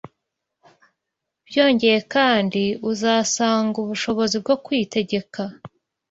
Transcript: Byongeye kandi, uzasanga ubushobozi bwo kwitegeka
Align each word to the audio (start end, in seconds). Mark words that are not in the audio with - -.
Byongeye 1.47 1.99
kandi, 2.13 2.63
uzasanga 2.91 3.75
ubushobozi 3.83 4.35
bwo 4.43 4.55
kwitegeka 4.63 5.41